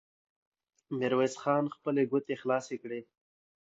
ميرويس 0.97 1.35
خان 1.41 1.63
خپلې 1.75 2.03
ګوتې 2.11 2.35
خلاصې 2.41 2.75
کړې. 2.83 3.01